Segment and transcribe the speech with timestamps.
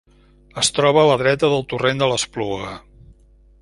[0.61, 2.77] Es troba a la dreta del torrent de l'Espluga.